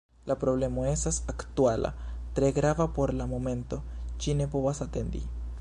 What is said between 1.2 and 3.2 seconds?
aktuala, tre grava por